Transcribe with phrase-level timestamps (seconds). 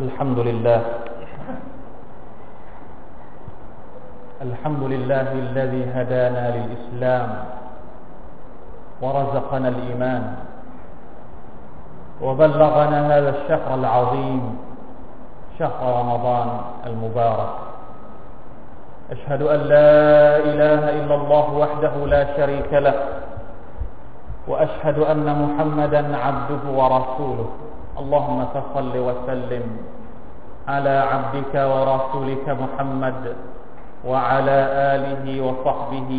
[0.00, 0.80] الحمد لله.
[4.40, 7.28] الحمد لله الذي هدانا للإسلام
[9.02, 10.22] ورزقنا الإيمان
[12.24, 14.42] وبلغنا هذا الشهر العظيم
[15.58, 16.48] شهر رمضان
[16.86, 17.52] المبارك.
[19.10, 19.92] أشهد أن لا
[20.48, 22.96] إله إلا الله وحده لا شريك له
[24.48, 27.50] وأشهد أن محمدا عبده ورسوله.
[28.00, 29.64] اللهم فصل وسلم
[30.70, 33.22] على عبدك ورسولك محمد
[34.06, 34.58] وعلى
[34.94, 36.12] آله وصحبه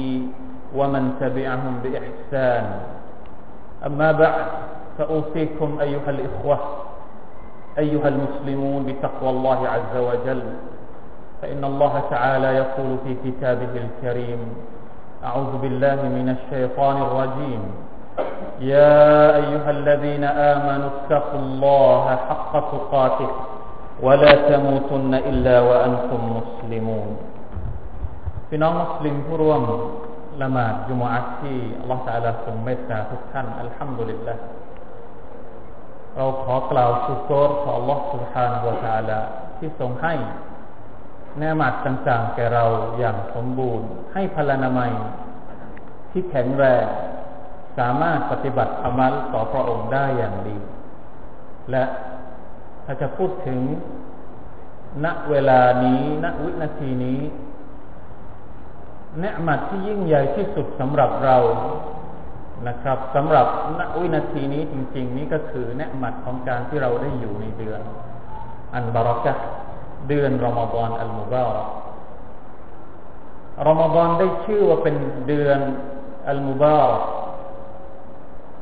[0.75, 2.65] ومن تبعهم بإحسان.
[3.87, 4.45] أما بعد
[4.97, 6.57] فأوصيكم أيها الإخوة
[7.77, 10.43] أيها المسلمون بتقوى الله عز وجل.
[11.41, 14.41] فإن الله تعالى يقول في كتابه الكريم
[15.25, 17.61] أعوذ بالله من الشيطان الرجيم.
[18.59, 23.31] يا أيها الذين آمنوا اتقوا الله حق تقاته.
[24.06, 27.08] ولا تموتن إلا وأنتم مسلمون
[28.48, 29.62] พี่น้องมุสลิมผู้ร่วม
[30.42, 34.34] ละหมาดจุมอัตที่อัลลอฮฺตาลาทรงเมตตาทุกท่านอัลฮัมดุลิลละ
[36.16, 39.20] เราขอกล่าวสุกรขออัลลอฮฺ سبحانه และ تعالى
[39.58, 40.14] ที่ทรงให้
[41.38, 42.64] แนมัดต่างๆแก่เรา
[42.98, 44.92] อย่างสมบูรณ์ ให้พลานามัย
[46.10, 46.84] ที่แข็งแรง
[47.78, 50.58] สามารถปฏิบัติอามัลต่อพระองค์ได้อย่างดี
[51.70, 51.84] และ
[52.91, 53.59] ถ้าจะพูดถึง
[55.05, 57.19] ณเวลานี้ณวินาทีนี้
[59.19, 61.37] เนืมัดที่ยิ่งใหญ่ที่สุดสำหรับเรา
[62.67, 63.47] นะครับสำหรับ
[63.79, 67.81] ณวินาทีนี้จริง ๆ นี้ก็คือเนืมัดของการที่เราได้อยู่ในเดือน
[68.75, 69.33] อันบารักะ
[70.09, 71.67] เดือนรอมฎอนอัลมุบารัก
[73.67, 74.95] รอมฎอนได้ชื่อว่าเป็น
[75.27, 75.59] เดือน
[76.27, 77.03] อัลมุบารัก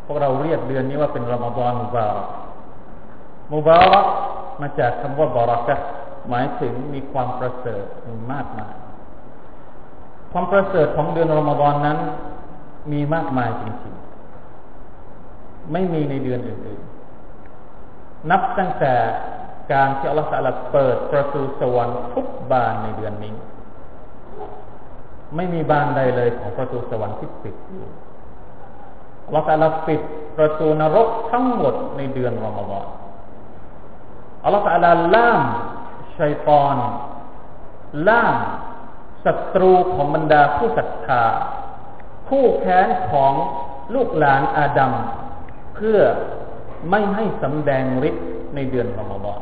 [0.06, 2.30] พวกเราเรียกเดือนนี้ว่าเป็นรอมฎอนมุบารัก
[3.54, 4.06] มุบารัก
[4.62, 5.76] มาจากคำว่าบารักะ
[6.30, 7.86] หมายถึงมีความประเสริฐ
[8.32, 8.76] มากมาย
[10.32, 11.98] ความประเสริฐของเดือนรอมฎอนนั้น
[12.92, 18.94] มีมากมายจริงๆ ไม่มีในเดือนอื่นๆ นับตั้งแต่
[19.74, 23.34] การที่อัลลอฮฺสัลเปิดประตูสวรรค์ทุกบานในเดือนนี้
[25.36, 27.86] ไม่มีบานใดเลยของประตูสวรรค์ที่ปิดอยู่
[29.26, 30.02] อัลลอฮฺสัลปิด
[30.38, 32.86] ประตูนรกทั้งหมดในเดือนรอมฎอน
[34.44, 35.42] อัลลอฮฺสัลล่าม
[36.20, 36.78] ชัยตอน
[38.08, 38.36] ล่าม
[39.26, 41.24] ศัตรูของบรรดาผู้ศรัทธา
[42.30, 43.34] คู่แค้นของ
[43.96, 44.94] ลูกหลานอาดัม
[45.76, 46.00] เพื่อ
[46.90, 49.40] ไม่ให้สำแดงฤทธิ์ในเดือนรอมฎอน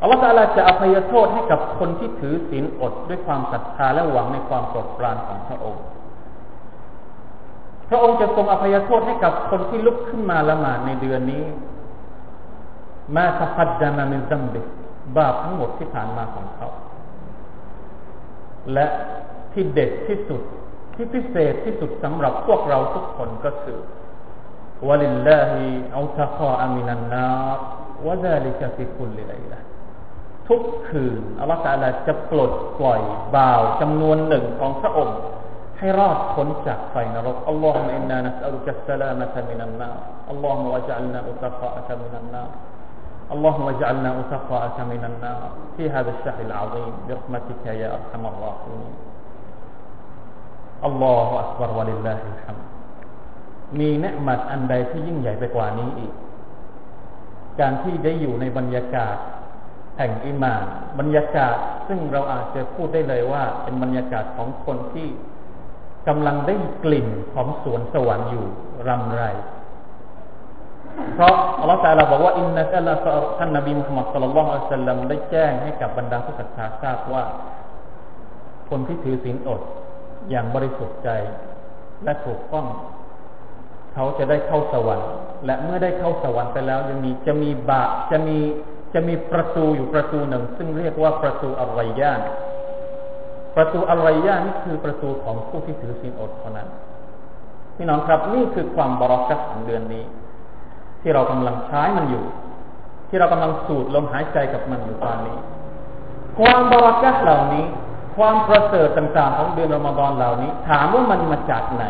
[0.00, 5.84] อัลลอฮฺตาลาจะอภัยโทษให้กับคนที่ถือศีลอดด้วยความศรัทธาและหวังในความโปรดปรานของพระองค์
[7.88, 11.44] พระองค์จะทรงอภัยโทษให้กับคนที่ลุกขึ้นมาละหมาดในเดือนนี้
[13.16, 14.60] มาตะพัดดามามินซัมบิ
[15.16, 16.68] บาปทั้งหมดที่ผ่านมาของเขา
[18.72, 18.86] และ
[19.52, 20.42] ที่เด็ดที่สุด
[20.94, 23.78] ที่พิเศษที่สุดสำหรับพวกเราทุกคนก็คือ
[24.88, 29.60] ولله عتقاء من النار وذلك في كل ليلة
[30.48, 33.00] ทุกคืนอัลลอฮฺตาลาจะปลดปล่อย
[33.36, 35.18] บ่าวจำนวนหนึ่งของพระองค์
[35.78, 42.42] ให้รอดพ้นจากไฟนรกاللهم إنا نسألك السلامة من النار اللهم واجعلنا عتقاء من النار
[43.33, 45.41] اللهم اجعلنا أتقاءك من النار
[45.77, 48.93] في هذا الشهر العظيم برحمتك يا أرحم الراحمين
[50.87, 52.65] الله أكبر ولله الحمد
[53.79, 56.13] มีเนืมัดอันใดที่ยิ่งใหญ่ไปกว่านี้อีก
[57.59, 59.17] การที่ได้อยู่ในบรรยากาศ
[59.97, 60.63] แห่งอิมาน
[60.99, 61.57] บรรยากาศ
[61.87, 65.07] ซึ่งเราอาจจะพูดได้เลยว่า เป็นบรรยากาศของคนที่
[66.07, 68.45] กำลังได้กลิ่นของสวนสวรรค์อยู่
[68.87, 69.23] รำไร
[71.14, 72.94] เพราะอัลลอฮฺตาลาบอกว่าอินนักละ
[73.38, 77.24] ท่านนบีมุฮัมมัดสุลลัลลอฮุอะลัยฮิสัลลัมได้แจ้งให้กับบรรดาผู้ศรัทธาทราบว่า
[78.70, 79.60] คนที่ถือศีลอด
[80.30, 81.08] อย่างบริสุทธิ์ใจ
[82.04, 82.66] และถูกต้อง
[83.94, 85.10] เขาจะได้เข้าสวรรค์
[85.44, 88.38] และเมื่อได้เข้าสวรรค์ไปแล้วยังมีจะมีบาจะมี
[88.94, 92.20] จะมีประตูอยู่ประตูหนึ่ง ซึ่งเรียกว่าประตูอัลไรยาน
[93.56, 96.68] ประตูอัลไรยานนี่คือประตูของผู้ที่ถือศีลอดเท่านั้น
[97.76, 100.04] พี่น้องครับนี่คือความบรักัตของเดือนนี้
[101.02, 102.24] ที่เรากำลังใช้มันอยู่
[103.08, 105.38] ที่เรากำลังสูดลมหายใจกับมันอยู่ตอนนี้
[106.38, 107.64] ความบรากัตเหล่านี้
[108.16, 111.84] ความประเสริฐต่างๆของเดือนรอมฎอนเหล่านี้ ถามว่ามันมาจากไหน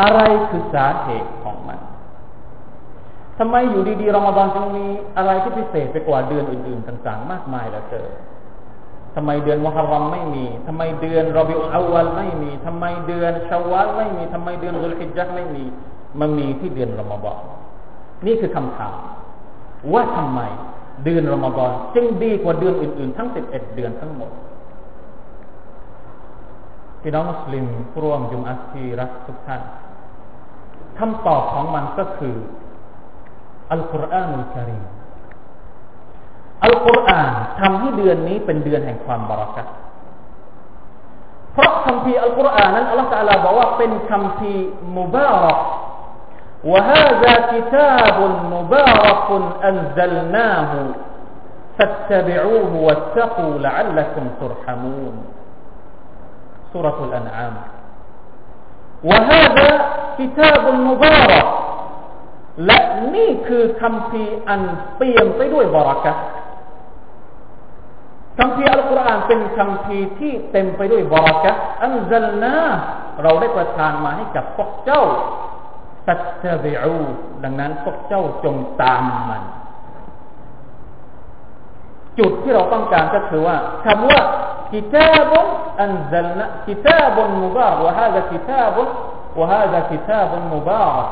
[0.00, 1.78] อะไรคือสาเหตุของมัน
[3.38, 4.86] ทำไมอยู่ดีๆรอมฎอนจึงมี
[5.16, 8.10] อะไรที่พิเศษไปกว่าเดือนอื่นๆต่างๆ มากมายเหลือเกิน
[9.14, 15.64] ทำไมเดือนมุฮัรรอมไม่มี ทำไมเดือนรอบิอุลอาวัลไม่มี ทำไมเดือนชาวาลไม่มี ทำไมเดือนซุลฮิจญะไม่มี
[16.20, 17.38] มันมีที่เดือนรอมฎอน
[18.26, 18.94] นี่คือคำถาม
[19.92, 20.40] ว่าทำไม
[21.04, 24.30] เดือนรอมฎอนจึงดีกว่าเดือนอื่นๆ ทั้งสิบเอ็ดเดือนทั้งหมด
[27.00, 27.66] พี่น้องมุสลิม
[28.02, 29.62] ร่วมจุมอัสที่รักทุกท่าน
[30.98, 32.34] คำตอบของมันก็คือ
[33.72, 34.82] อัลกุรอานอุลกิริม
[36.64, 39.66] อัลกุรอานทำให้เดือนนี้เป็นเดือนแห่งความบารักัต
[41.52, 44.52] เพราะคำพีอัลกุรอานนั้นอัลลอฮฺตาลาบอกว่าเป็นคำพี
[44.96, 45.58] มุบารัก
[46.63, 48.17] وهذا كتاب
[48.53, 49.27] مبارك
[49.69, 50.71] أنزلناه
[51.79, 55.15] فاتبعوه واتقوا لعلكم ترحمون
[56.73, 57.53] سورة الأنعام
[59.03, 59.69] وهذا
[60.19, 61.47] كتاب مبارك
[62.65, 62.79] และ
[63.15, 64.61] นี่คือคำพีอัน
[64.95, 66.13] เปี่ยมไปด้วยบารักะ
[68.37, 71.51] คำพีอัลกุรอานเป็นคำพีที่เต็มไปด้วยบารักะ
[71.83, 72.55] อันซัลนา
[73.23, 75.03] เราได้ประทานมาให้กับพวกเจ้า
[76.07, 76.97] ตัตเตบิอู
[77.43, 79.43] ดังนั้นพวกเจ้าจงตามมัน
[82.19, 84.21] จุดที่เราต้องการก็คือว่าคำว่า
[84.73, 85.31] كتاب
[85.79, 88.75] أنزلنا كتاب مبارك وهذا كتاب
[89.35, 91.09] وهذا كتاب مبارك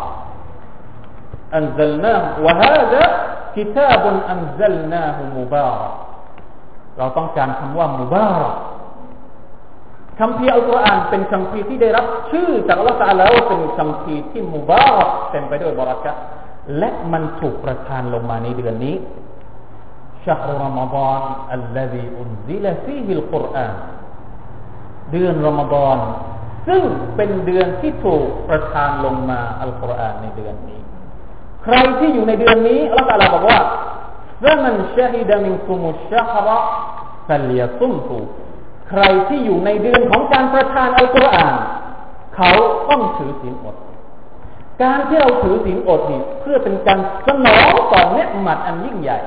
[1.53, 3.03] أنزلناه وهذا
[3.55, 4.03] كتاب
[4.33, 5.93] أنزلناه مبارك
[6.99, 8.55] เราต้องการคำว่ามุบารัก
[10.19, 16.11] คำพีอัลกุรอานเป็นคำพีที่ได้รับชื่อจากอัลลอฮฺตาลาว่าเป็นคำพีที่มุบารักเต็มไปด้วยบารักะ
[16.77, 18.95] และมันถูกประทานลงมาในเดือนนี้
[20.25, 21.21] شهر رمضان
[21.57, 23.73] الذي أنزل فيه القرآن
[25.11, 25.97] เดือนรอมฎอน
[26.67, 26.83] ซึ่ง
[27.15, 30.81] เป็นเดือนที่ถูกประทานลงมาอัลกุรอานในเดือนนี้
[31.63, 33.59] ใครที่อยู่ในเดือนนี้อัลลอฮฺตาลาบอกว่า
[34.43, 36.47] فمن شهد منكم الشهر
[37.27, 38.09] فليصمه
[38.90, 41.54] ใครที่อยู่ในเดือนของการประทานอัลกุรอาน
[42.36, 42.50] เขา
[42.90, 43.76] ต้องถือศีลอด
[44.82, 49.18] การที่เราถือศีลอดนี่เพื่อเป็นการสนองต่อเนืหมัดอันยิ่งใหญ่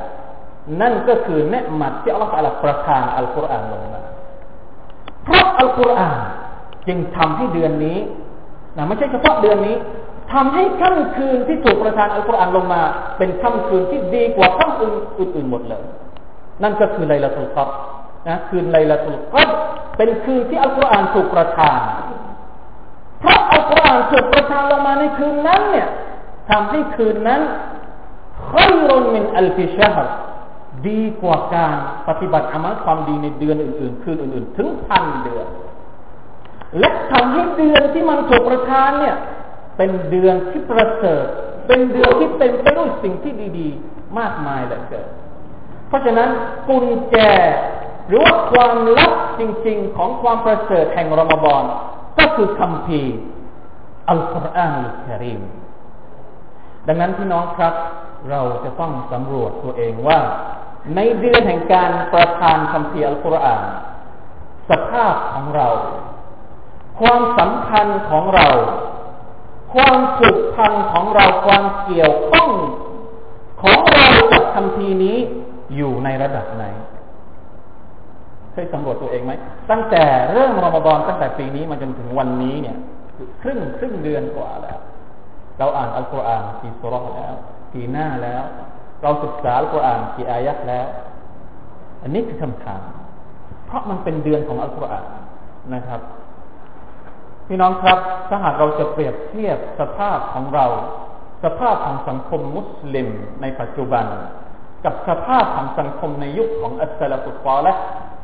[0.81, 4.01] นั่นก็คือเนืหมัดที่อัลลอฮฺประทานอัลกุรอานลงมา
[5.23, 6.19] เพราะอัลกุรอาน
[6.87, 7.97] จึงทำให้เดือนนี้
[8.77, 9.75] นะไม่ใช่เฉพาะเดือนนี้
[10.33, 12.81] ทำให้ค่ำคืนที่ถูกประทานอัลกุรอานลงมา
[13.17, 15.83] เป็นค่ำคืนที่ดีกว่าค่ำคืนอื่นๆหมดเลย
[16.63, 17.69] นั่นก็คือไลลาตุลกัด
[18.27, 19.49] นะคืนไลลาตุลกัด
[19.97, 21.79] เป็นคืนที่อัลกุรอานถูกประทาน
[23.21, 25.87] เพราะอัลกุรอานถูกประทานลงมาในคืนนั้นเนี่ย
[26.49, 27.41] ทำให้คืนนั้น
[28.51, 30.13] ขยรุนมินอัลฟิชฮ์
[30.87, 31.75] ดีกว่าการ
[32.07, 35.47] ปฏิบัติอามัลความดีในเดือนอื่นๆ คืนอื่นๆ ถึงพันเดือน
[36.79, 39.15] และทำให้เดือนที่มันถูกประทานเนี่ย
[39.77, 41.25] เป็นเดือนที่ประเสริฐ
[41.67, 45.07] เป็นเดือนที่เต็มไปด้วยสิ่งที่ดี ๆ มากมายเหลือเกิน
[45.87, 46.29] เพราะฉะนั้น
[46.67, 47.15] กุญแจ
[48.07, 51.63] หรือว่าความลับจริง ๆ ของความประเสริฐแห่งรอมฎอน
[52.19, 53.01] ก็คือคำพี
[54.09, 55.41] อัลกุรอานอัลกิริม
[56.87, 57.73] ดังนั้นพี่น้องครับ
[58.29, 60.19] เราจะต้องสำรวจตัวเองว่า
[60.95, 63.61] ในเดือนแห่งการประทานคำพีอัลกุรอาน
[64.69, 65.67] สภาพของเรา
[66.99, 68.47] ความสัมพันธ์ของเรา
[69.73, 72.51] ความผูกพันของเราความเกี่ยวข้อง
[73.61, 75.17] ของเรากับคำพีนี้
[75.75, 76.65] อยู่ในระดับไหน
[78.53, 79.33] เคยสำรวจตัวเองไหม
[79.71, 80.03] ตั้งแต่
[80.33, 82.77] เริ่มรอมฎอนตั้งแต่ปีนี้มาจนถึงวันนี้เนี่ย
[83.41, 84.79] ครึ่งครึ่งเดือนกว่าแล้ว
[85.59, 87.33] เราอ่านอัลกุรอานกี่สุรษแล้ว
[87.73, 88.43] กี่หน้าแล้ว
[89.01, 90.87] เราศึกษาอัลกุรอานกี่อายะแล้ว
[92.01, 92.81] อันนี้คือคำถาม
[93.65, 95.05] เพราะมันเป็นเดือนของอัลกุรอาน
[95.73, 96.01] นะครับ
[97.47, 100.65] พี่น้องครับถ้าหากเราจะเปรียบเทียบสภาพของเรา
[101.43, 103.07] สภาพของสังคมมุสลิม
[103.41, 104.05] ในปัจจุบัน
[104.85, 107.73] กับสภาพของสังคมในยุคของอัสลาฟุตฟอและ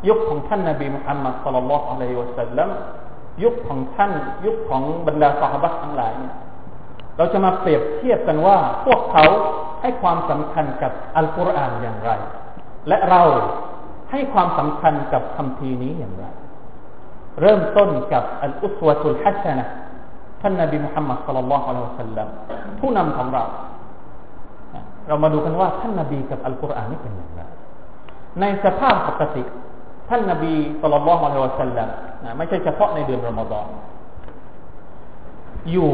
[0.08, 2.70] ยุคของท่านนบีมุฮัมมัดสุลลัลลอฮุอะลัยฮิวะสัลลัม
[3.44, 4.12] ยุคของท่าน
[4.46, 6.36] ยุคของบรรดาสหายทั้งหลายเนี่ย
[7.18, 9.26] เราจะมาเปรียบเทียบกันว่า พวกเขา
[9.82, 12.12] ให้ความสำคัญกับอัลกุรอานอย่างไร
[12.88, 13.22] และเรา
[14.12, 16.26] ให้ความสำคัญกับคำพีนี้อย่างไร
[17.42, 19.66] เริ่มต้นกับอัลอุสวะตุลฮัสนะ
[20.42, 22.28] ท่านนบีมุฮัมมัดสุลลัลลอฮุอะลัยฮิวะสัลลัม
[22.80, 23.44] ผู้นำของเรา
[25.08, 27.42] เรามาดูกันว่าท่านนบีกับอัลกุรอานนี่เป็นอย่างไร
[28.40, 29.44] ในสภาพปกติ
[30.09, 31.89] ท่านนบีสุลต่านละฮ์อะลัยฮิวะสัลลัม
[32.25, 33.69] นะไม่ใช่เฉพาะในเดือนรอมฎอน
[35.71, 35.93] อยู่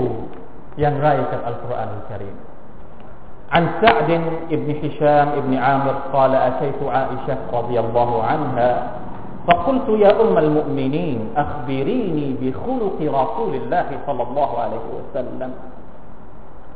[0.81, 2.37] อย่างไรกับอัลกุรอานอัลกิริม
[3.57, 4.11] عن سعد
[4.51, 8.71] بن هشام بن عامر قال أتيت عائشة رضي الله عنها
[9.49, 15.51] فقلت يا أم المؤمنين أخبريني بخلق رسول الله صلى الله عليه وسلم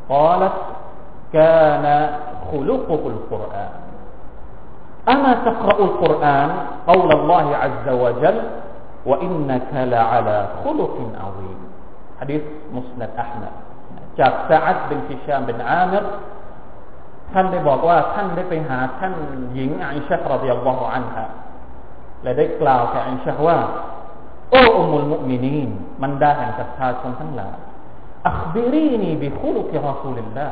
[0.09, 0.57] قالت
[1.33, 1.87] كان
[2.51, 3.71] خلقه القرآن
[5.09, 6.51] أما تقرأ القرآن
[6.89, 8.39] قول الله عز وجل
[9.07, 11.59] وإنك لعلى خلق عظيم
[12.21, 13.55] حديث مسند أحمد
[14.21, 16.05] จากซาอัดบินฮิชามบินอามิร
[17.33, 19.13] ท่านได้บอกว่าท่านได้ไปหาท่าน
[19.55, 21.25] หญิงอิชะรดิยัลลอฮุอันฮะ
[22.23, 23.59] และได้กล่าวแก่อิชะว่า
[24.51, 25.71] โอ้อุมุลมุมินีน
[26.03, 27.57] มันดาแห่งศรัทธาชนทั้งหลาย
[28.29, 30.47] อัคบิรีนีบิคุลุกิรอซูลิลลา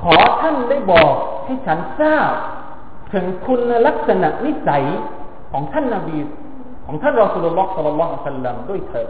[0.00, 1.14] ขอท่านได้บอก
[1.44, 2.32] ให้ฉันทราบ
[3.13, 4.83] ถึงคุณลักษณะนิสัย
[5.51, 6.17] ของท่านนาบี
[6.85, 9.09] ของท่านรอสุลลอฮ์สัลลัลลอฮุอะสัลลัมด้วยเถิด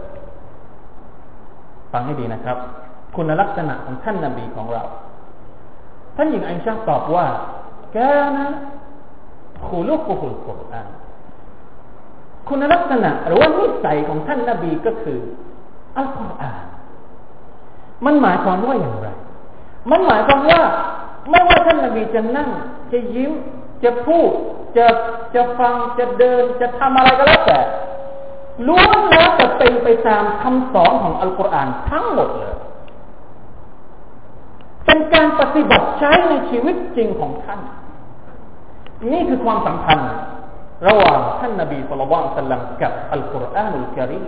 [1.92, 2.58] ฟังให้ดีนะครับ
[3.16, 4.82] คุณลักษณะของท่านนาบีของเรา
[6.16, 7.26] ท่านหญิงอิชาตอบว่า
[7.92, 7.98] แก
[8.36, 8.46] นะ
[9.66, 10.88] คุลุกุฮุลกุรอาน
[12.48, 15.20] คุณลักษณะหรือว่านิสัยของท่านนาบีก็คือ
[15.96, 16.62] อัลกุรอาน
[18.04, 19.08] มันหมายความว่าอย่างไร
[19.90, 20.62] มันหมายความว่า
[21.30, 22.48] ไม่ว่าท่านนาบีจะนั่ง
[22.92, 23.32] จะยิ้ม
[23.84, 24.30] จะพูด
[24.76, 24.86] จะ
[25.34, 27.60] จะฟังจะเดินจะทำอะไรก็แล้วแต่
[28.68, 32.56] ล้วนแล้วจะเป็นไปตามคำสอนของอัลกุรอานทั้งหมดเลย
[34.86, 37.60] เป็นการปฏิบัติใช้ในชีวิตจริงของท่าน
[39.12, 40.10] นี่คือความสัมพันธ์
[40.86, 44.24] ระหว่างท่านนาบีสุลต่านสัลลัมกับอัลกุรอานุลกิริม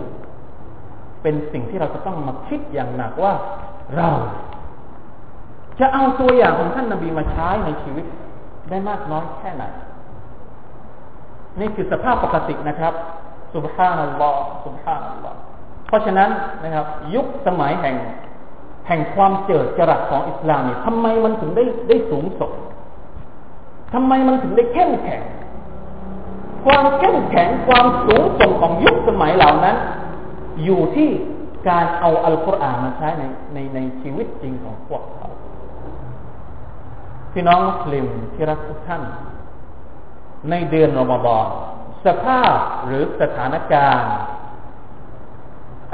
[1.21, 3.33] เป็นสิ่งที่เราจะต้องมาคิดอย่างหนักว่า
[3.97, 4.09] เรา
[5.79, 8.05] จะเอาตัวอย่างของท่านนาบีมาใช้ในชีวิต
[8.69, 9.63] ได้มากน้อยแค่ไหน
[11.59, 12.93] นี่คือสภาพปกตินะครับ
[13.55, 15.37] สุบฮานัลลอฮ์สุบฮานัลลอฮ์
[15.87, 16.29] เพราะฉะนั้น
[16.63, 17.95] นะครับ ยุคสมัยแห่ง
[18.87, 22.53] แห่งความเจิดจรัสของอิสลามเนี่ยทำไมมันถึงได้ได้สูงส่ง
[23.93, 25.21] ทำไมมันถึงได้เข้มแข็ง
[26.65, 29.75] ความเข้มแข็งความสูงส่งของยุคสมัยเหล่านั้น
[30.63, 31.09] อยู่ที่
[31.69, 35.27] การเอาอัลกุรอานมาใช้ในในในชีวิตจริงของพวกเขา
[37.33, 39.03] พี่น้องมุสลิมที่รักทุกท่าน
[40.49, 41.45] ในเดือนรอมฎอน
[42.05, 44.11] สภาพหรือสถานการณ์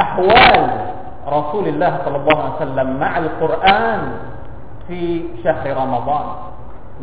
[0.01, 0.63] อัฮวาล
[1.35, 4.01] รอสูลิลลาฮ์สัลลัลอฮะลัยฮิสัลลัมมะอัลกุรอาน
[4.87, 5.01] ฟี
[5.43, 6.25] ชัฮรอมฎอน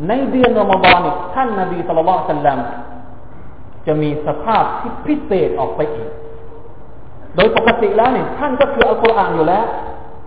[0.07, 1.01] ในเดือนรอมฎอน
[1.35, 2.59] ท่านนบีสัลลัลลอฮุะลัยฮิสัลลัม
[3.87, 6.09] จะมีสภาพที่พิเศษออกไปอีก
[7.35, 9.65] โดยปกติแล้วเนี่ยท่านก็คืออัลกุรอานอยู่แล้ว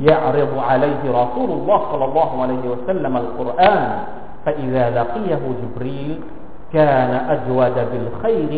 [0.00, 3.84] يعرض عليه رسول الله صلى الله عليه وسلم القرآن
[4.44, 6.20] فإذا لقيه جبريل
[6.72, 8.52] كان أجود بالخير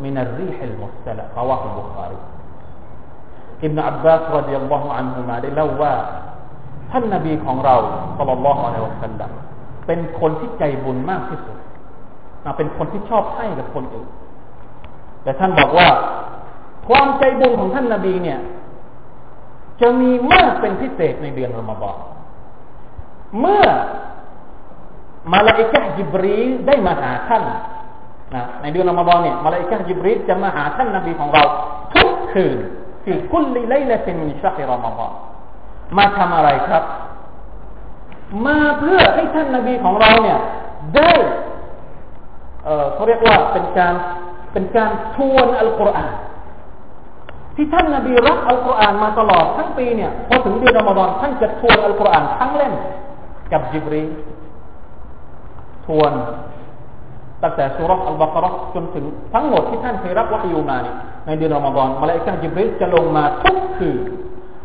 [0.00, 2.18] من الريح المرسلة رواه البخاري
[3.64, 5.94] ابن عباس رضي الله عنهما ได้เล่าว่า
[6.90, 7.76] ท่านนบีของเรา
[8.18, 9.30] สัลลัลลอฮุอะลัยฮิวะสัลลัม
[9.86, 11.56] เป็นคนที่ใจบุญมากที่สุด
[12.56, 14.08] เป็นคนที่ชอบให้กับคนอื่น
[15.22, 15.88] แต่ท่านบอกว่า
[16.88, 18.38] ความใจบุญของท่านนาบีเนี่ย
[19.81, 21.97] จะมีมากเป็นพิเศษในเดือนรอมฎอน
[23.39, 23.65] เมื่อ
[25.33, 27.43] มาลาอิกะจิบรีได้มาหาท่าน
[28.35, 31.43] นะในเดือนรอมฎอนเนี่ยมาลาอิกะจิบรีจะมาหาท่านนบีของเรา
[31.93, 32.57] ทุกคืน
[33.03, 35.11] ฟีคุลลิไลลาตินมินชัฮรอมฎอน
[35.97, 36.83] มาทำอะไรครับ
[38.45, 40.39] มาเพื่อให้ท่านนบีของเราเนี่ย
[40.95, 41.11] ได้
[42.93, 43.93] เขาเรียกว่าเป็นการ
[44.53, 46.13] เป็นการทวนอัลกุรอาน
[47.55, 52.73] ที่ท่านนาบีรักอัลกุรอานมาตลอดทั้งปีเนี่ยพอถึงเดือนอมฎอนท่านจะทวนอัลกุรอานทั้งเล่ม
[53.51, 54.03] กับจิบรี
[55.85, 56.13] ทวน
[57.43, 58.45] ตั้งแต่สุรษอัลบากร
[58.75, 60.95] จนถึงทั้งหมดที่ท่านเคยรับวะฮยูมาเนี่ย
[61.25, 63.99] ในเดือนอมฎอนมาเลกาจิบรีจะลงมาทุกคืน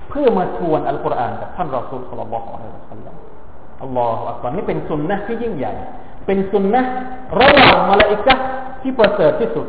[0.09, 3.16] เพื่อมาทวนอัลกุรอานกับท่านรอซูลสัลลัลลอฮุอะลัยฮิวะสัลลัม
[3.82, 5.73] อัลลอฮฺอักบารนี่เป็นสุนนะที่ยิ่งใหญ่
[6.26, 6.82] เป็นสุนนะ
[7.40, 8.35] ระหว่างมาเลอิกะ
[8.82, 9.66] ที่ประเสริฐที่สุด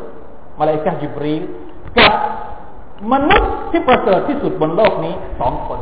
[0.60, 1.34] มาเลอิกะจิบรี
[1.98, 2.14] กับ
[3.12, 5.80] มนุษย์ที่ประเสริฐที่สุดบนโลกนี้สองคน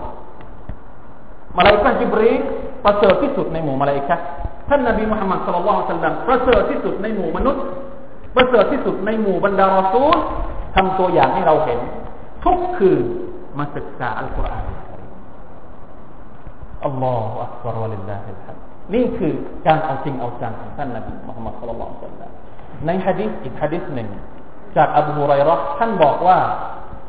[1.56, 2.32] มาลาอิกะจิบรี
[2.84, 4.16] ประเสริฐที่สุดในหมู่มาลาอิกะ
[4.68, 7.62] ท่านนบีมุฮัมมัดสุลลัลลสัลลัมประเสริฐที่สุดในหมู่มนุษย์
[8.36, 10.16] ประเสริฐที่สุดในหมู่บรรดารอซูล
[10.76, 11.80] ทำตัวอย่างให้เราเห็น
[12.44, 13.00] ทุกคืน
[13.58, 14.64] มาศึกษาอัลกุรอาน
[16.84, 18.56] อัลลอฮฺอักบารวะลิลลาฮิลฮัม
[18.94, 19.32] นี่คือ
[19.66, 22.30] การเอาจริงเอาจังของท่านนบีมุฮัมมัดสุลลัลสัลลัม
[22.86, 24.08] ในฮะดิษอีกฮะดิษหนึ่ง
[24.76, 26.38] จากอบูฮุไรรอท่านบอกว่า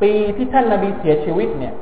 [0.02, 1.75] ปีที่ท่านนบีเสียชีวิตเนี่ย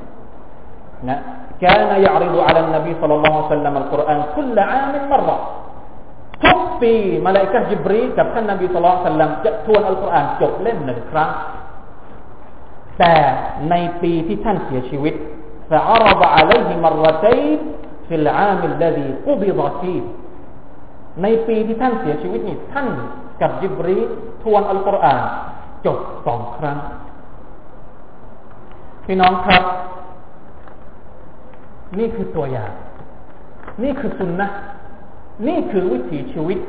[1.10, 1.18] นะ
[1.64, 5.36] كان يعرض على النبي صلى الله عليه وسلم القرآن كل عام مرة
[6.44, 6.94] ทุกปี
[7.26, 11.30] มาเลกะจิบรีกับท่านนบีสุลต่านจะทวนอัลกุรอานจบเล่มหนึ่งครั้ง
[12.98, 13.14] แต่
[13.70, 15.14] ในปีที่ท่านเสียชีวิต
[15.70, 17.58] فعرض عليه مرتين
[18.08, 20.02] في العام الذي قبض فيه
[21.22, 22.88] ในปีที่ท่านเสียชีวิตนี่ท่าน
[23.40, 23.98] กับยิบรี
[24.42, 25.20] ทวนอัลกุรอาน
[25.86, 26.78] จบสองครั้ง
[29.11, 29.63] พี่น้องครับ
[31.99, 32.71] นี่คือตัวอย่าง
[33.83, 34.47] นี่คือสุนนะ
[35.47, 36.59] นี่คือวิถีชีวิต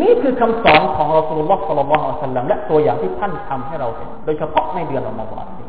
[0.00, 5.68] นี่คือคำสอนของเราสุลต่านสัลลัลลอฮุอะลัยฮิสัลลัมและตัวอย่างที่ท่านทำให้เราเห็น โดยเฉพาะในเดือนอมฎอนนี้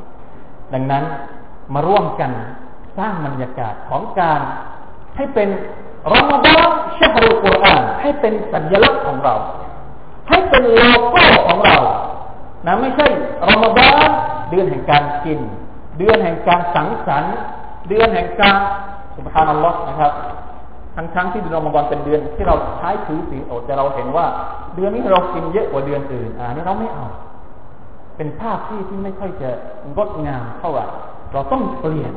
[0.74, 1.03] ดังนั้น
[1.74, 2.31] มาร่วมกัน
[2.98, 4.39] สร้างบรรยากาศของการ
[5.15, 5.50] ให้เป็น
[6.13, 6.69] รอมฎอน
[7.00, 9.36] ชาฮรุกุรอานให้เป็นสัญลักษณ์ของเรา
[10.29, 11.77] ให้เป็นโลโก้ของเรา
[12.65, 13.07] นะไม่ใช่
[13.50, 14.10] รอมฎอน
[14.50, 15.39] เดือนแห่งการกิน
[15.98, 17.36] เดือนแห่งการสังสรรค์
[17.89, 18.56] เดือนแห่งการ
[19.18, 20.12] สุบฮานัลลอฮ์นะครับ
[20.96, 24.25] ทั้งทั้งที่เดือนรอมฎอนเป็นเดือนที่เราใช้ถือศีลอดแต่เราเห็นว่า
[24.75, 27.08] เดือนนี้เรากินเยอะกว่าเดือนอื่นอ่านี่เราไม่เอา
[28.18, 29.50] เป็นภาพที่ที่ไม่ค่อยจะ
[29.96, 30.86] งดงามเท่าไหร่
[31.34, 32.13] เราต้องเปลี่ยน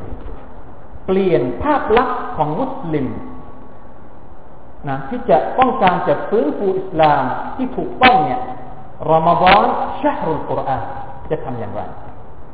[1.05, 3.07] เปลี่ยนภาพลักษณ์ของมุสลิม
[4.89, 7.23] นะที่จะต้องการจะฟื้นฟูอิสลาม
[7.55, 8.41] ที่ถูกต้องเนี่ย
[9.11, 9.63] รอมฎอน
[10.01, 10.83] ชาฮรุลกุรอาน
[11.31, 11.81] จะทำอย่างไร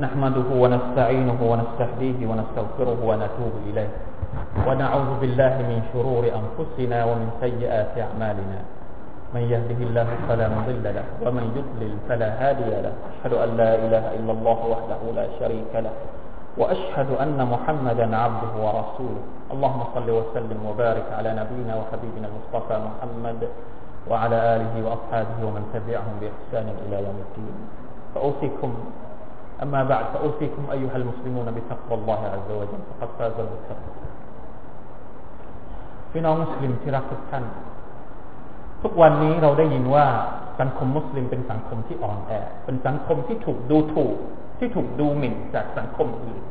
[0.00, 3.92] نحمده ونستعينه ونستهديه ونستغفره ونتوب إليه.
[4.64, 8.60] ونعوذ بالله من شرور أنفسنا ومن سيئات أعمالنا.
[9.36, 12.94] من يهده الله فلا مضل له ومن يضلل فلا هادي له.
[13.12, 15.92] أشهد أن لا إله إلا الله وحده لا شريك له
[16.56, 19.22] وأشهد أن محمدا عبده ورسوله.
[19.52, 23.40] اللهم صل وسلم وبارك على نبينا وحبيبنا المصطفى محمد
[24.08, 27.56] وعلى آله وأصحابه ومن تبعهم بإحسان إلى يوم الدين.
[28.14, 28.70] فأوصيكم
[29.63, 33.95] أما بعد فأوصيكم أيها المسلمون بتقوى الله عز وجل فقد فاز المتقون
[36.11, 37.43] พี่น้องมุสลิมที่รักทุกท่าน
[38.83, 40.05] ทุกวันนี้เราได้ยินว่า
[40.59, 42.31] สังคมมุสลิมเป็นสังคมที่อ่อนแอ
[42.65, 44.15] เป็นสังคมที่ถูกดูถูก
[44.59, 46.41] ที่ถูกดูหมิ่นจากสังคมอื่น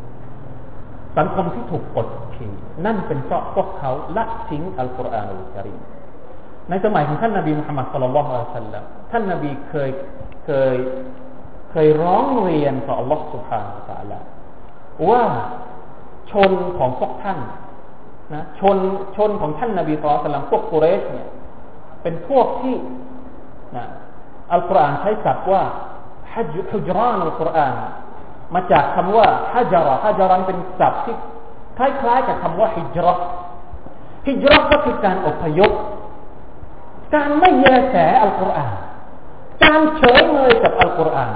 [1.18, 2.53] สังคมที่ถูกกดขี่
[2.87, 5.79] นั่นเป็นเพราะพวกเขาละทิ้งอัลกุรอานอัลกิริม
[6.70, 9.90] ในสมัยของท่านนาบีมุฮัมมัดสุลลัลลอฮุอะลัยฮิสัลลัมท่านนาบีเคย
[10.44, 10.77] เคย
[11.71, 14.21] เคยร้องเรียนต่ออัลลอฮฺสุบฮานาอัลลอฮ
[15.10, 15.23] ว่า
[16.31, 17.39] ชนของพวกท่าน
[18.34, 18.77] นะชน
[19.15, 21.29] ชนของท่านนาบีสุลต่านพวกกุเรชเนี่ย
[22.03, 22.75] เป็นพวกที่
[23.77, 23.86] นะ
[24.53, 25.63] อัลกุรอานใช้ศัพท์ว่า
[26.34, 27.75] ฮัจฮุจรานอัลกุรอาน
[28.53, 31.15] มาจากคำว่าฮัจระฮัจรันเป็นศัพท์ที่
[31.77, 33.13] คล้ายๆกับคำว่าฮิจรั
[34.27, 35.71] ฮิจรัก็คือการอพยพ
[37.13, 38.73] การไม่แยแสอัลกุรอาน
[39.63, 41.34] การเฉยเมยกับอัลกุรอาน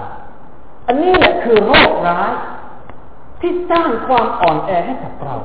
[0.86, 2.32] อันนี้แหละคือโรคร้าย
[3.40, 5.36] ที่สร้างความอ่อนแอให้กับเรา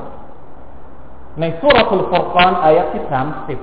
[1.40, 3.58] ในสุรทูลฟุรกานอายะที่สามสิบ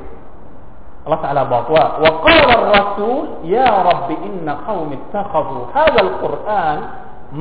[1.04, 3.26] อัลลอฮฺ تعالى บอกว่า وقال الرسول
[3.58, 6.78] يا رب إن قوم اتخذوا هذا القرآن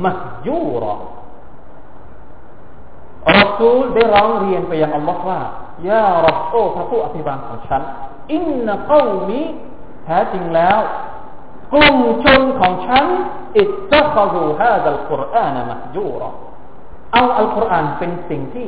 [0.05, 0.95] مهجورا
[3.37, 5.39] รอซูลได้ร้องเรียนไปยังอัลลอฮ์ว่า
[5.89, 7.81] ยารับโอ้พระผู้อภิบาลของฉัน
[8.33, 9.41] อินนะกามี
[10.05, 10.79] แท้จริงแล้ว
[11.72, 13.04] กลุ่มชนของฉัน
[13.56, 16.30] อิตตะคดูฮาดัลกุรอานมะจูรอ
[17.12, 18.66] เอาอัลกุรอานเป็นสิ่งที่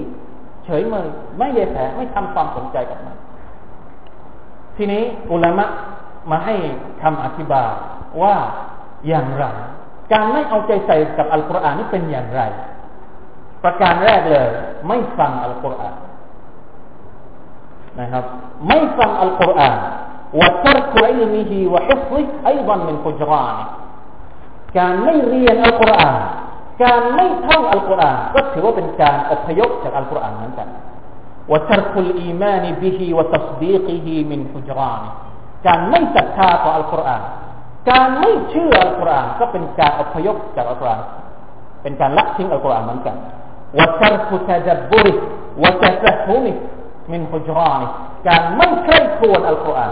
[0.64, 1.06] เฉยเมย
[1.38, 3.16] ไม่เยแสไม่ทำความสนใจกับมัน
[4.76, 5.64] ทีนี้อุลามะ
[6.30, 6.54] มาให้
[7.02, 7.70] คำอธิบาย
[8.22, 8.34] ว่า
[9.08, 9.44] อย่างไร
[10.12, 12.42] การไม่เอาใจใส่กับอัลกุรอานนี่เป็นอย่างไร
[13.64, 14.48] ประการแรกเลย
[14.88, 15.96] ไม่ฟังอัลกุรอาน
[18.00, 18.24] นะครับ
[18.68, 19.78] ไม่ฟังอัลกุรอาน
[20.39, 23.65] وترك علمه وحفظه أيضا من فجرانه
[24.77, 26.21] การไม่เรียนอัลกุรอาน
[26.83, 30.69] การไม่ท่องอัลกุรอานก็ถือว่าเป็นการอพยพจากอัลกุรอานเหมือนกัน
[31.51, 35.11] وترك الإيمان به وتصديقه من فجرانه
[35.67, 37.21] การไม่ศรัทธาต่ออัลกุรอาน
[37.89, 41.01] การไม่เชื่ออัลกุรอานก็เป็นการอพยพจากอัลกุรอาน
[41.83, 43.15] เป็นการละทิ้งอัลกุรอานเหมือนกัน
[43.77, 45.17] وترك تدبره
[45.61, 46.55] وتفهمه
[47.13, 47.89] من فجرانه
[48.27, 49.91] การไม่ใคร่ครวญอัลกุรอาน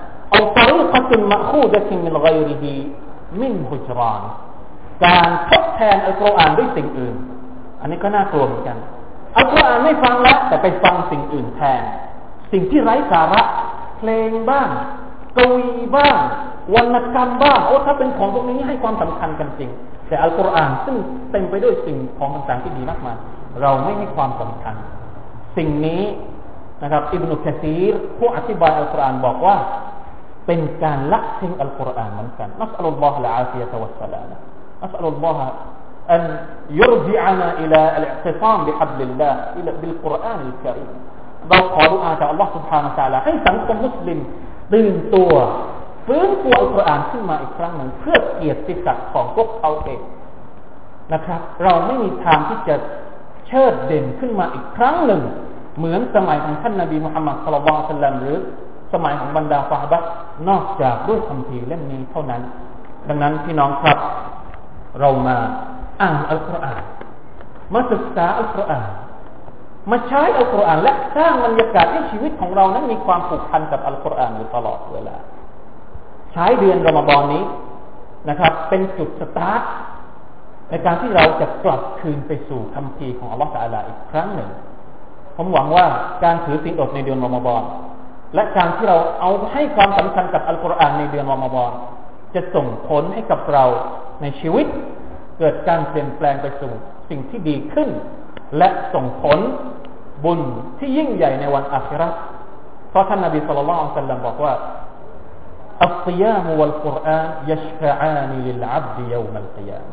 [0.90, 2.64] أو طريق طريقة مأخوذة من غيره
[3.40, 4.22] من هجران
[5.06, 7.16] การทดแทนอัลกุรอานด้วยสิ่งอื่น
[7.80, 8.76] อันนี้ก็น่ากลัวเหมือนกัน
[9.36, 11.82] อัลกุรอานไม่ฟังแล้วแต่ไปฟังสิ่งอื่นแทน
[12.52, 13.42] สิ่งที่ไร้สาระ
[13.98, 14.68] เพลงบ้าง
[15.38, 16.18] กวีบ้าง
[16.74, 19.70] วรรณกรรมบ้าง โอ้ ถ้าเป็นของพวกนี้ให้ความสำคัญกันจริง
[20.08, 20.96] แต่อัลกุรอานซึ่ง
[21.30, 23.16] เต็มไปด้วยสิ่งของต่างๆที่ดีมากมาย
[23.60, 24.74] เราไม่ให้ความสำคัญ
[25.56, 26.02] สิ่งนี้
[26.82, 29.56] นะครับอิบนุกะซีรผู้อธิบายอัลกุรอานบอกว่า
[30.46, 34.32] เป็นการละทิ้งอัลกุรอานเหมือนกันนัสอัลลอฮฺละอาฟียะตะวัสสลาม
[34.86, 35.38] أسأل الله
[36.10, 36.22] أن
[36.70, 40.90] يرجعنا إلى الاعتصام بحبل الله إلى بالقرآن الكريم
[41.48, 44.18] เราขอดุอาจากอัลลอฮฺ سبحانه และ تعالى ให้สังคมมุสลิม
[44.72, 45.32] ตื่นตัว
[46.06, 50.00] ฟื้นฟูอัลกุรอานขึ้นมาอีกครั้งหนึ่งเพื่อเกียรติศักดิ์ของพวกเขาเอง
[51.12, 52.76] นะครับ เราไม่มีทางที่จะ
[53.46, 55.22] เชิดเด่นขึ้นมาอีกครั้งหนึ่ง
[55.78, 57.58] เหมือนสมัยของท่านนาบีมุฮัมมัดสุลลั
[57.90, 58.36] ลสัลลัมหรือ
[58.93, 59.99] สมัยของบรรดาฟาฮบะ
[60.49, 62.41] นอกจากด้วยคำพีเล่มนี้เท่านั้น
[63.07, 63.97] ดังนั้นพี่น้องครับ
[64.99, 65.37] เรามา
[66.01, 66.81] อ่านอัลกุรอาน
[67.73, 68.89] มาศึกษาอัลกุรอาน
[69.91, 75.15] มาใช้อัลกุรอานและสร้างบรรยากาศให้ชีวิตของเรานั้นมีความผูกพันกับอัลกุรอานอยู่ตลอดเวลา
[76.33, 77.43] ใช้เดือนรอมฎอนนี้
[78.29, 79.61] นะครับ เป็นจุดสตาร์ท
[80.69, 84.49] ในการที่เราจะกลับคืนไปสู่คำพีของอัลลอฮฺตาลาอีกครั้งหนึ่ง
[85.35, 85.85] ผมหวังว่า
[86.23, 87.61] การถือศีลอดในเดือนรอมฎอน
[88.35, 91.71] และการที่เราเอาให้ความสำคัญกับอัลกุรอานในเดือนรอมฎอน
[92.35, 93.65] จะส่งผลให้กับเรา
[94.21, 94.67] ในชีวิต
[95.37, 96.71] เกิดการเปลี่ยนแปลงไปสู่
[97.09, 97.89] สิ่งที่ดีขึ้น
[98.57, 99.39] และส่งผล
[100.23, 100.41] บุญ
[100.79, 102.13] ที่ยิ่งใหญ่ในวันอาคิรัต
[102.89, 104.53] เพราะท่านนาบีสุลต่านสัลลัมบอกว่า
[105.83, 109.87] อัลกิยามวัลกุรอานยัชฟะอานีลิลอับดียามัลกิยาม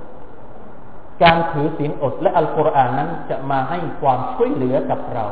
[1.23, 5.27] การถือศีลอดและอัลกุรอานนั้นจะมาให้ความช่วยเหลือกับเรา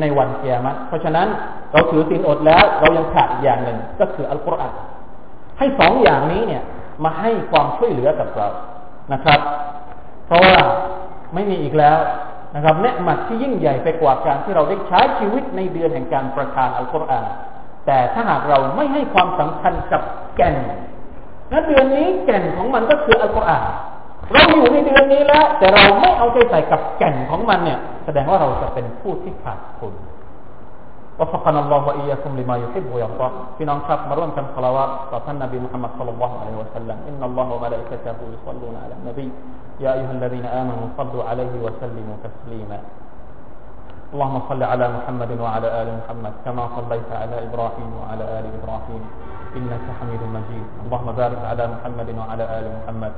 [0.00, 1.28] ในวันเกียรติเพราะฉะนั้น
[1.72, 4.74] เราถือศีลอดแล้ว เรายังขาดอีกอย่างหนึ่งก็คืออัลกุรอาน
[5.58, 6.62] ให้สองอย่างนี้เนี่ย
[7.04, 8.48] มาให้ความช่วยเหลือกับเรา
[9.12, 9.40] นะครับ
[10.26, 10.56] เพราะว่า
[11.34, 11.98] ไม่มีอีกแล้ว
[12.54, 17.26] นะครับเนืหมัดที่ยิ่งใหญ่ไปกว่าการที่เราได้ใช้ชีวิตในเดือนแห่งการประทานอัลกุรอาน
[17.86, 20.02] แต่ถ้าหากเราไม่ให้ความสำคัญกับ
[20.36, 20.54] แก่น
[21.52, 23.64] นั้นเดือนนี้แก่นของมันก็คืออัลกุรอาน
[24.32, 29.95] เราอยู่ในเดือนนี้แล้ว แต่เราไม่เอาใจใส่กับแก่นของมันเนี่ย แสดงว่าเราจะเป็นผู้ที่ขาดทุน
[31.21, 36.11] وفقنا الله وإياكم لما يحب ويرضى في ننصف مروان كم صلوات صلى النبي محمد صلى
[36.17, 39.27] الله عليه وسلم إن الله وملائكته يصلون على النبي
[39.85, 42.79] يا أيها الذين آمنوا صلوا عليه وسلموا تسليما
[44.13, 49.01] اللهم صل على محمد وعلى آل محمد كما صليت على إبراهيم وعلى آل إبراهيم
[49.57, 53.13] إنك حميد مجيد اللهم بارك على محمد وعلى آل محمد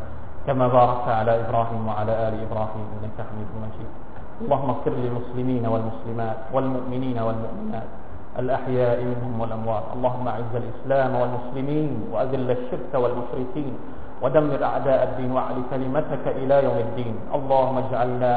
[0.47, 3.89] كما باركت على إبراهيم وعلى آل إبراهيم إنك حميد مجيد
[4.38, 7.90] اللهم اغفر للمسلمين والمسلمات والمؤمنين والمؤمنات
[8.38, 9.84] الأحياء منهم والأموات.
[9.98, 13.74] اللهم أعز الإسلام والمسلمين وأذل الشرك والمشركين
[14.22, 17.14] ودمر أعداء الدين وأعل كلمتك إلى يوم الدين.
[17.34, 18.32] اللهم اجعلنا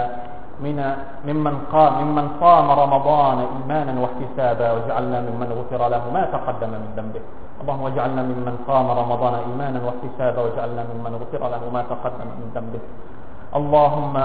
[0.62, 0.78] من
[1.26, 7.24] ممن قام ممن صام رمضان إيمانا واحتسابا واجعلنا ممن غفر له ما تقدم من ذنبه.
[7.62, 12.82] اللهم اجعلنا ممن قام رمضان إيمانا واحتسابا واجعلنا ممن غفر له ما تقدم من ذنبه.
[13.60, 14.16] اللهم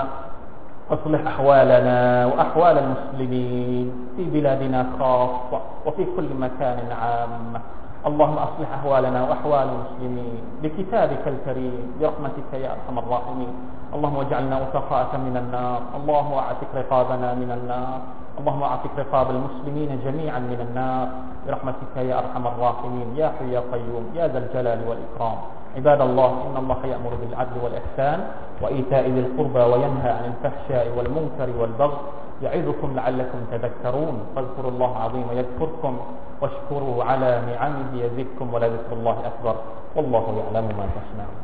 [0.91, 7.61] أصلح أحوالنا وأحوال المسلمين في بلادنا خاصة وفي كل مكان عامة
[8.07, 13.55] اللهم أصلح أحوالنا وأحوال المسلمين بكتابك الكريم برحمتك يا أرحم الراحمين.
[13.95, 15.81] اللهم اجعلنا وثقاء من النار.
[15.99, 17.99] اللهم أعتق رقابنا من النار.
[18.39, 21.07] اللهم أعتق رقاب المسلمين جميعا من النار.
[21.47, 23.09] برحمتك يا أرحم الراحمين.
[23.19, 24.05] يا حي يا قيوم.
[24.15, 25.39] يا ذا الجلال والإكرام.
[25.77, 28.19] عباد الله إن الله يأمر بالعدل والإحسان
[28.63, 31.99] وإيتاء ذي القربى وينهى عن الفحشاء والمنكر والبغي
[32.43, 34.17] يعظكم لعلكم تذكرون.
[34.37, 35.99] فاذكروا الله عظيم يذكركم
[36.41, 39.57] واشكروا على نعمه يزدكم ولذكر الله أكبر.
[39.97, 41.41] والله يعلم ما تصنعون.